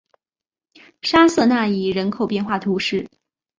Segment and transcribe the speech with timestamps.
[1.03, 3.07] 沙瑟讷伊人口变化图示